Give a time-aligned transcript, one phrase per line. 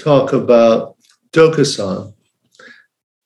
[0.00, 0.96] talk about
[1.32, 2.12] Dokusan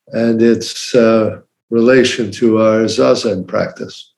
[0.08, 4.12] and its uh, relation to our Zazen practice.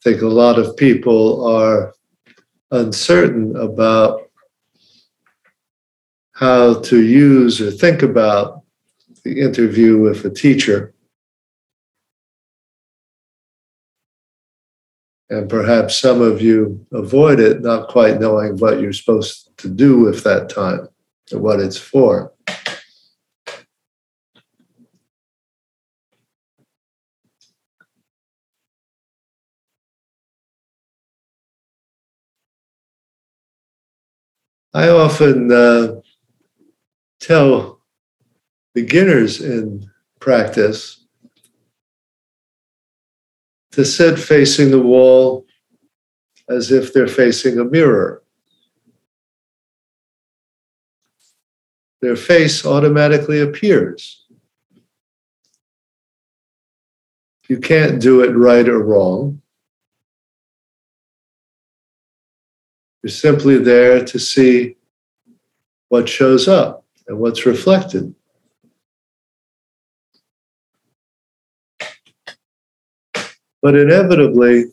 [0.00, 1.94] I think a lot of people are
[2.70, 4.22] uncertain about
[6.32, 8.62] how to use or think about
[9.24, 10.94] the interview with a teacher.
[15.30, 20.00] And perhaps some of you avoid it, not quite knowing what you're supposed to do
[20.00, 20.88] with that time
[21.30, 22.32] and what it's for.
[34.74, 36.00] I often uh,
[37.20, 37.80] tell
[38.74, 39.90] beginners in
[40.20, 40.99] practice
[43.72, 45.46] to sit facing the wall
[46.48, 48.22] as if they're facing a mirror.
[52.00, 54.24] Their face automatically appears.
[57.48, 59.42] You can't do it right or wrong.
[63.02, 64.76] You're simply there to see
[65.88, 68.14] what shows up and what's reflected.
[73.62, 74.66] But inevitably,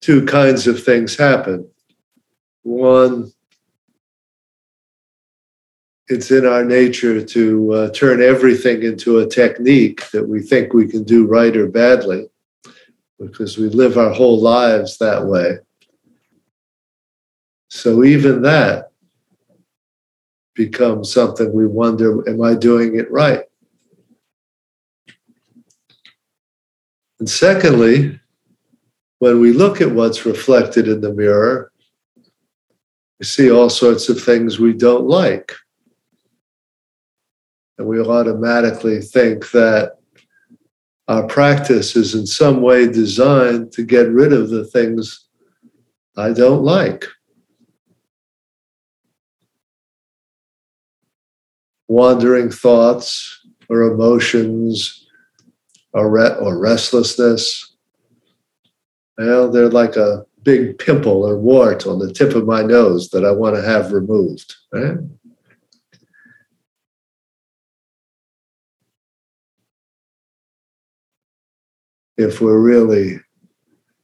[0.00, 1.68] two kinds of things happen.
[2.62, 3.32] One,
[6.08, 10.86] it's in our nature to uh, turn everything into a technique that we think we
[10.86, 12.28] can do right or badly
[13.18, 15.58] because we live our whole lives that way.
[17.68, 18.92] So even that
[20.54, 23.45] becomes something we wonder am I doing it right?
[27.18, 28.20] And secondly,
[29.18, 31.72] when we look at what's reflected in the mirror,
[33.18, 35.52] we see all sorts of things we don't like.
[37.78, 39.96] And we automatically think that
[41.08, 45.26] our practice is in some way designed to get rid of the things
[46.16, 47.04] I don't like.
[51.88, 55.05] Wandering thoughts or emotions
[55.96, 57.74] or, re- or restlessness.
[59.18, 63.24] Well, they're like a big pimple or wart on the tip of my nose that
[63.24, 64.54] I want to have removed.
[64.72, 64.98] Right?
[72.16, 73.20] if we're really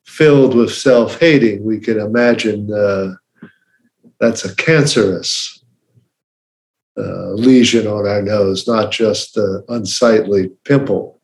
[0.05, 3.15] filled with self hating, we can imagine uh,
[4.21, 5.65] that's a cancerous
[6.99, 11.22] uh, lesion on our nose, not just an unsightly pimple.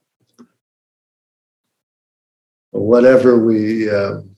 [2.78, 4.36] Whatever we um,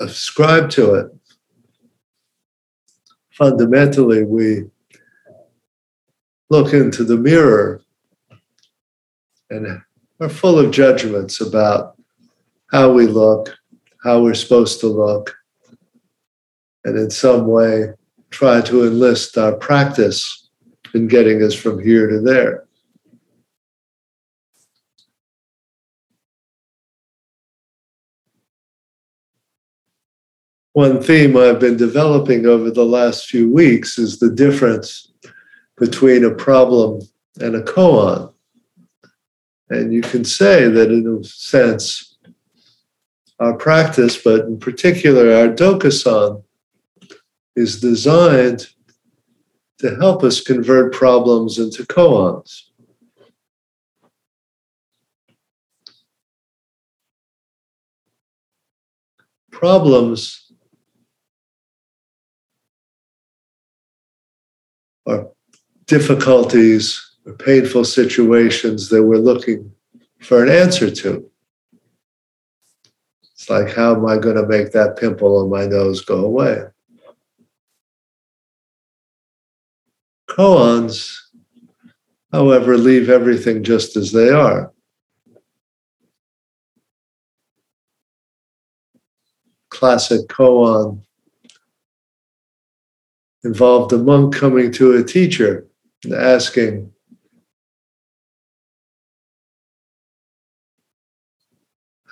[0.00, 1.06] ascribe to it,
[3.30, 4.64] fundamentally, we
[6.50, 7.82] look into the mirror
[9.50, 9.80] and
[10.20, 11.96] are full of judgments about
[12.72, 13.54] how we look,
[14.02, 15.36] how we're supposed to look,
[16.84, 17.92] and in some way
[18.30, 20.48] try to enlist our practice
[20.94, 22.65] in getting us from here to there.
[30.76, 35.10] One theme I've been developing over the last few weeks is the difference
[35.78, 37.00] between a problem
[37.40, 38.34] and a koan.
[39.70, 42.18] And you can say that, in a sense,
[43.40, 46.44] our practice, but in particular our Dokusan,
[47.56, 48.66] is designed
[49.78, 52.64] to help us convert problems into koans.
[59.50, 60.45] Problems
[65.06, 65.28] are
[65.86, 69.72] difficulties or painful situations that we're looking
[70.20, 71.30] for an answer to.
[73.32, 76.62] It's like, how am I going to make that pimple on my nose go away?
[80.28, 81.16] Koans,
[82.32, 84.72] however, leave everything just as they are.
[89.76, 91.02] classic koan
[93.46, 95.66] involved a monk coming to a teacher
[96.04, 96.92] and asking,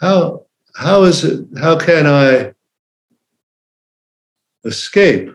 [0.01, 2.53] How, how is it, how can I
[4.65, 5.31] escape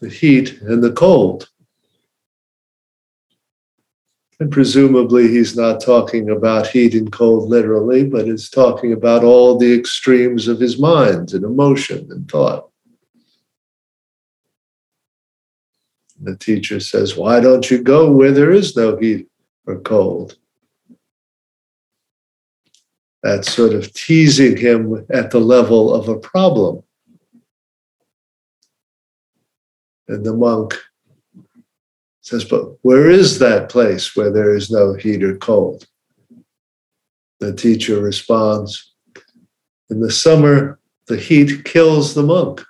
[0.00, 1.48] the heat and the cold?
[4.38, 9.58] And presumably, he's not talking about heat and cold literally, but is talking about all
[9.58, 12.70] the extremes of his mind and emotion and thought.
[16.20, 19.28] The teacher says, Why don't you go where there is no heat
[19.66, 20.36] or cold?
[23.22, 26.82] That's sort of teasing him at the level of a problem.
[30.08, 30.74] And the monk
[32.20, 35.86] says, But where is that place where there is no heat or cold?
[37.40, 38.94] The teacher responds,
[39.90, 42.64] In the summer, the heat kills the monk.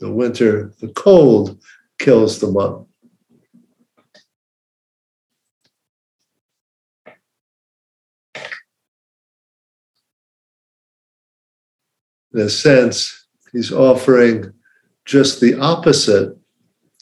[0.00, 1.62] The winter, the cold
[2.00, 2.88] kills the monk.
[12.32, 14.52] In a sense, he's offering
[15.04, 16.36] just the opposite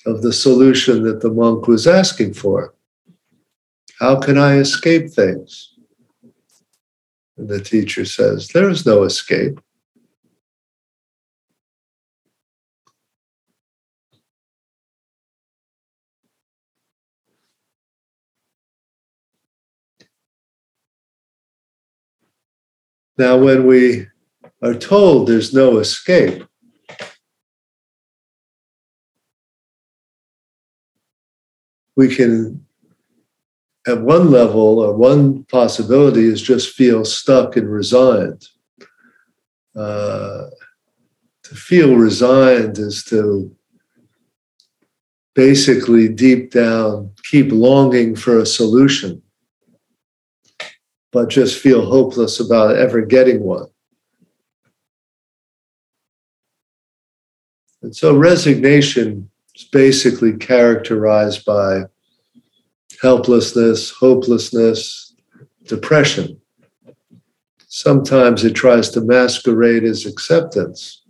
[0.07, 2.75] of the solution that the monk was asking for.
[4.01, 5.75] How can I escape things?
[7.37, 9.61] And the teacher says, There is no escape.
[23.19, 24.07] Now, when we
[24.63, 26.45] are told there's no escape,
[31.97, 32.65] we can,
[33.89, 38.47] at one level or one possibility, is just feel stuck and resigned.
[39.75, 40.51] Uh,
[41.43, 43.53] to feel resigned is to
[45.35, 49.23] basically deep down keep longing for a solution,
[51.13, 53.67] but just feel hopeless about ever getting one.
[57.83, 61.85] And so resignation is basically characterized by
[63.01, 65.15] helplessness, hopelessness,
[65.65, 66.41] depression.
[67.69, 71.03] Sometimes it tries to masquerade as acceptance.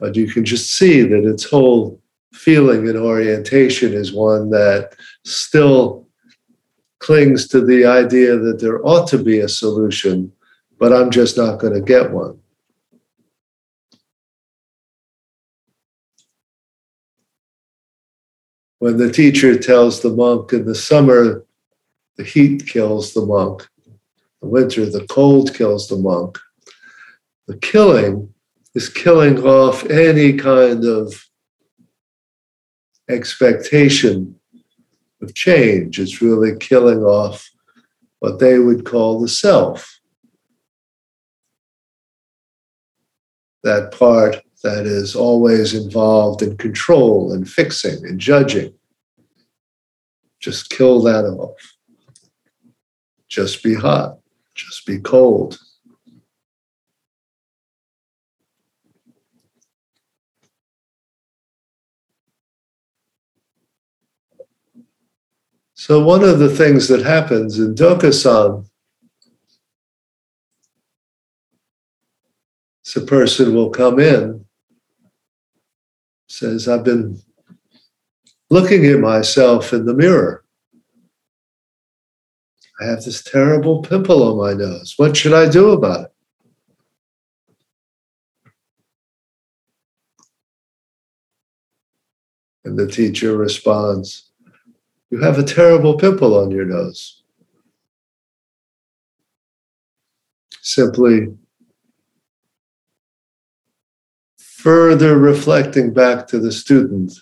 [0.00, 6.08] But you can just see that its whole feeling and orientation is one that still
[7.02, 10.32] clings to the idea that there ought to be a solution,
[10.78, 12.38] but I'm just not going to get one.
[18.82, 21.46] when the teacher tells the monk in the summer,
[22.16, 23.92] the heat kills the monk, in
[24.40, 26.36] the winter, the cold kills the monk.
[27.46, 28.34] The killing
[28.74, 31.14] is killing off any kind of
[33.08, 34.34] expectation
[35.22, 35.98] of change.
[35.98, 37.48] It's really killing off
[38.18, 40.00] what they would call the self.
[43.62, 48.74] That part that is always involved in control and fixing and judging.
[50.40, 51.56] Just kill that off.
[53.28, 54.18] Just be hot.
[54.54, 55.58] Just be cold.
[65.84, 68.64] So, one of the things that happens in Dokusan
[72.86, 74.44] is a person will come in
[76.28, 77.20] says, I've been
[78.48, 80.44] looking at myself in the mirror.
[82.80, 84.94] I have this terrible pimple on my nose.
[84.98, 86.12] What should I do about it?
[92.64, 94.31] And the teacher responds,
[95.12, 97.22] You have a terrible pimple on your nose.
[100.62, 101.28] Simply
[104.38, 107.12] further reflecting back to the student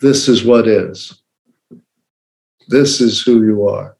[0.00, 1.20] this is what is.
[2.68, 3.96] This is who you are.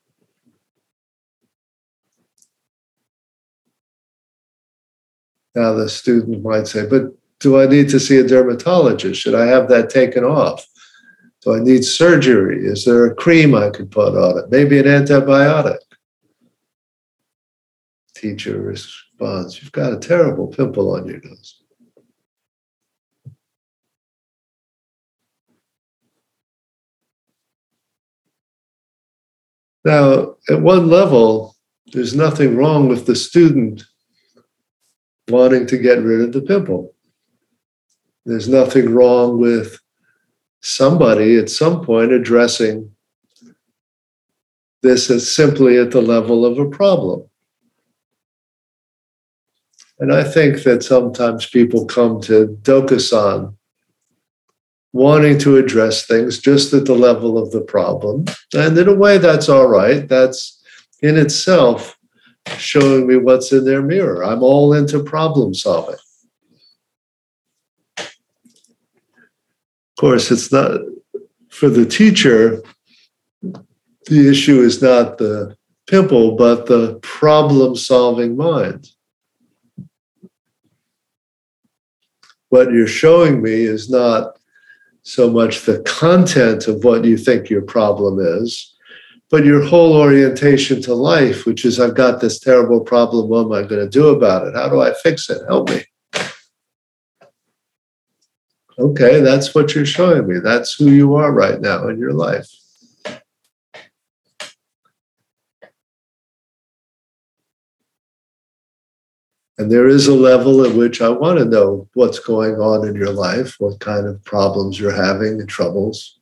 [5.57, 9.21] Now, the student might say, but do I need to see a dermatologist?
[9.21, 10.70] Should I have that taken off?
[11.43, 12.67] Do I need surgery?
[12.67, 14.51] Is there a cream I could put on it?
[14.51, 15.79] Maybe an antibiotic?
[18.15, 21.63] Teacher responds, You've got a terrible pimple on your nose.
[29.83, 31.57] Now, at one level,
[31.93, 33.83] there's nothing wrong with the student
[35.29, 36.95] wanting to get rid of the pimple.
[38.27, 39.81] There's nothing wrong with
[40.61, 42.91] somebody at some point addressing
[44.83, 47.23] this as simply at the level of a problem.
[49.99, 53.55] And I think that sometimes people come to Dokusan
[54.93, 58.25] wanting to address things just at the level of the problem.
[58.55, 60.09] And in a way, that's all right.
[60.09, 60.63] That's
[61.03, 61.97] in itself
[62.57, 64.25] showing me what's in their mirror.
[64.25, 65.97] I'm all into problem solving.
[70.01, 70.81] Course, it's not
[71.51, 72.63] for the teacher,
[73.43, 75.55] the issue is not the
[75.87, 78.89] pimple, but the problem solving mind.
[82.49, 84.39] What you're showing me is not
[85.03, 88.75] so much the content of what you think your problem is,
[89.29, 93.29] but your whole orientation to life, which is I've got this terrible problem.
[93.29, 94.55] What am I going to do about it?
[94.55, 95.43] How do I fix it?
[95.47, 95.85] Help me.
[98.81, 100.39] Okay, that's what you're showing me.
[100.39, 102.49] That's who you are right now in your life.
[109.59, 112.95] And there is a level at which I want to know what's going on in
[112.95, 116.19] your life, what kind of problems you're having and troubles.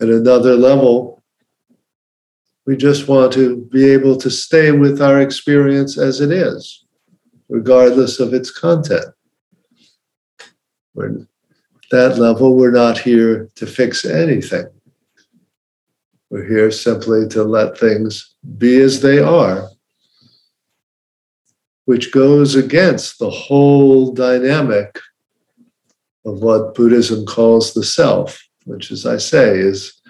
[0.00, 1.22] At another level,
[2.66, 6.84] we just want to be able to stay with our experience as it is,
[7.48, 9.13] regardless of its content.
[10.94, 11.26] We're,
[11.90, 14.66] that level, we're not here to fix anything.
[16.30, 19.68] We're here simply to let things be as they are
[21.84, 24.98] which goes against the whole dynamic
[26.24, 30.00] of what Buddhism calls the self, which, as I say, is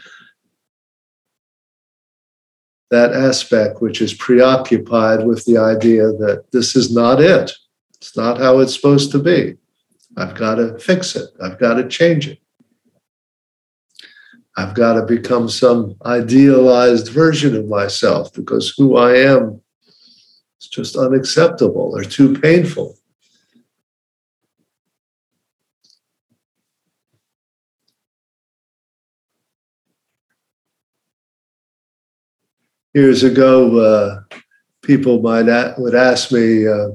[2.90, 7.50] that aspect which is preoccupied with the idea that this is not it.
[7.96, 9.56] It's not how it's supposed to be.
[10.16, 11.30] I've got to fix it.
[11.42, 12.38] I've got to change it.
[14.56, 19.60] I've got to become some idealized version of myself because who I am
[20.60, 22.96] is just unacceptable or too painful.
[32.94, 34.20] Years ago, uh,
[34.82, 36.90] people might a- would ask me, uh,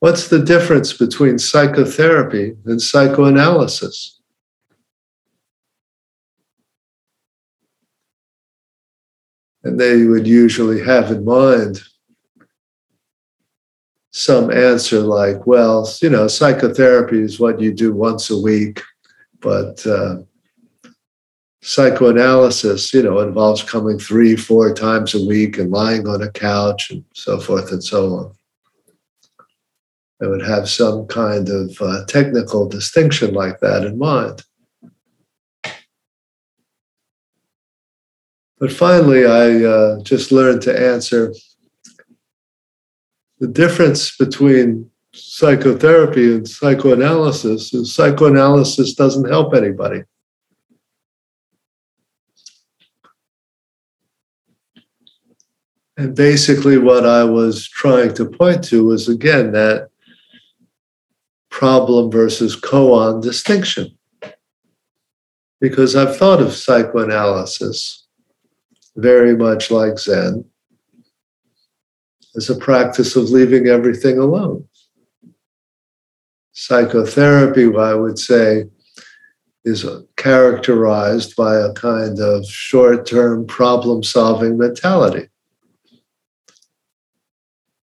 [0.00, 4.18] "What's the difference between psychotherapy and psychoanalysis?"
[9.64, 11.82] And they would usually have in mind
[14.10, 18.82] some answer like, well, you know, psychotherapy is what you do once a week,
[19.40, 20.16] but uh,
[21.62, 26.90] psychoanalysis, you know, involves coming three, four times a week and lying on a couch
[26.90, 28.37] and so forth and so on.
[30.20, 34.42] I would have some kind of uh, technical distinction like that in mind.
[38.58, 41.32] But finally, I uh, just learned to answer
[43.38, 50.02] the difference between psychotherapy and psychoanalysis is psychoanalysis doesn't help anybody.
[55.96, 59.88] And basically, what I was trying to point to was again that
[61.58, 63.90] problem versus koan distinction.
[65.60, 68.06] Because I've thought of psychoanalysis
[68.94, 70.44] very much like Zen
[72.36, 74.68] as a practice of leaving everything alone.
[76.52, 78.66] Psychotherapy, I would say,
[79.64, 79.84] is
[80.16, 85.26] characterized by a kind of short term problem solving mentality,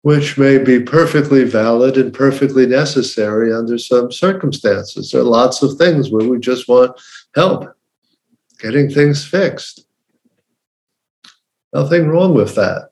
[0.01, 5.11] which may be perfectly valid and perfectly necessary under some circumstances.
[5.11, 6.99] There are lots of things where we just want
[7.35, 7.65] help
[8.59, 9.85] getting things fixed.
[11.73, 12.89] Nothing wrong with that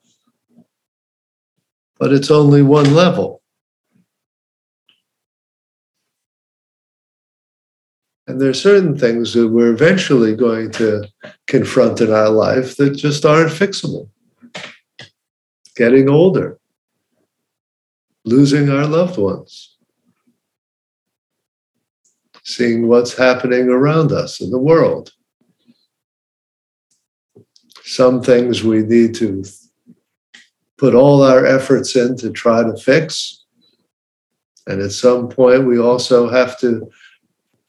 [1.99, 3.41] but it's only one level.
[8.27, 11.07] And there are certain things that we're eventually going to
[11.47, 14.09] confront in our life that just aren't fixable.
[15.77, 16.59] Getting older,
[18.27, 19.77] losing our loved ones,
[22.43, 25.13] seeing what's happening around us in the world.
[27.83, 29.45] Some things we need to
[30.77, 33.45] put all our efforts in to try to fix.
[34.67, 36.91] And at some point, we also have to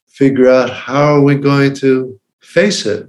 [0.07, 3.07] figure out how are we going to face it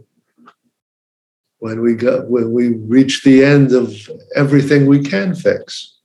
[1.59, 3.93] when we go when we reach the end of
[4.37, 6.00] everything we can fix.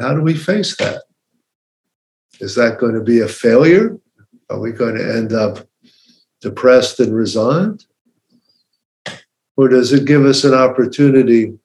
[0.00, 1.02] How do we face that?
[2.40, 3.98] Is that going to be a failure?
[4.48, 5.58] Are we going to end up
[6.40, 7.84] depressed and resigned?
[9.56, 11.58] Or does it give us an opportunity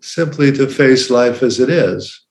[0.00, 2.24] simply to face life as it is?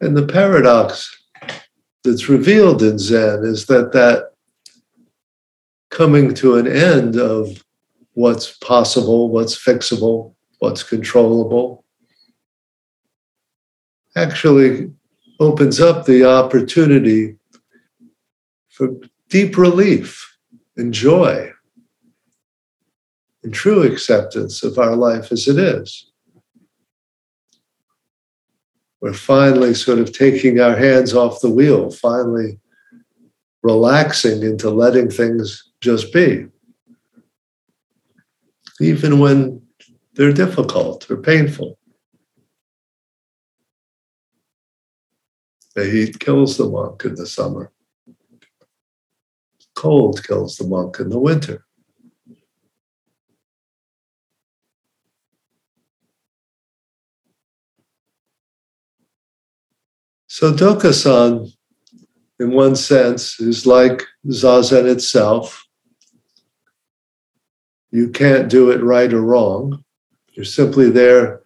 [0.00, 1.14] And the paradox
[2.04, 4.32] that's revealed in Zen is that that
[5.98, 7.64] coming to an end of
[8.12, 11.84] what's possible, what's fixable, what's controllable,
[14.14, 14.92] actually
[15.40, 17.34] opens up the opportunity
[18.68, 18.90] for
[19.28, 20.38] deep relief
[20.76, 21.50] and joy
[23.42, 26.12] and true acceptance of our life as it is.
[29.00, 32.60] We're finally sort of taking our hands off the wheel, finally
[33.64, 36.46] relaxing into letting things just be.
[38.80, 39.62] Even when
[40.14, 41.78] they're difficult or painful.
[45.74, 47.70] The heat kills the monk in the summer.
[49.76, 51.64] Cold kills the monk in the winter.
[60.26, 61.50] So Dokusan,
[62.38, 65.67] in one sense, is like Zazen itself.
[67.90, 69.84] You can't do it right or wrong.
[70.32, 71.42] You're simply there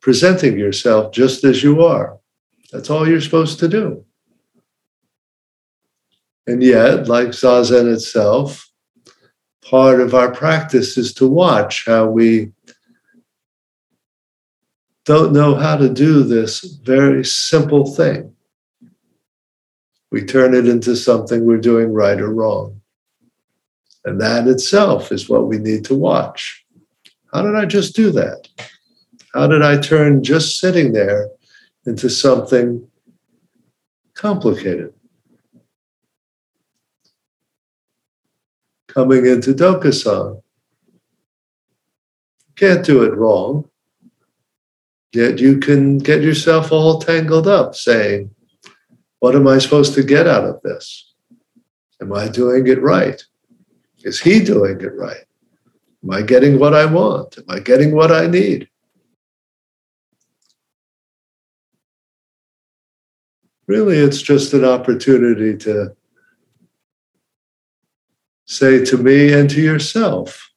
[0.00, 2.18] presenting yourself just as you are.
[2.72, 4.04] That's all you're supposed to do.
[6.46, 8.68] And yet, like Zazen itself,
[9.62, 12.52] part of our practice is to watch how we
[15.04, 18.34] don't know how to do this very simple thing.
[20.10, 22.79] We turn it into something we're doing right or wrong.
[24.04, 26.64] And that itself is what we need to watch.
[27.32, 28.48] How did I just do that?
[29.34, 31.28] How did I turn just sitting there
[31.86, 32.88] into something
[34.14, 34.92] complicated?
[38.88, 40.42] Coming into Dokusan.
[42.56, 43.70] Can't do it wrong.
[45.12, 48.34] Yet you can get yourself all tangled up saying,
[49.20, 51.14] What am I supposed to get out of this?
[52.00, 53.22] Am I doing it right?
[54.02, 55.24] Is he doing it right?
[56.02, 57.38] Am I getting what I want?
[57.38, 58.68] Am I getting what I need?
[63.66, 65.94] Really, it's just an opportunity to
[68.46, 70.50] say to me and to yourself,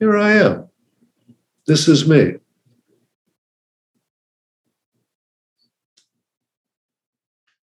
[0.00, 0.68] Here I am.
[1.66, 2.36] This is me.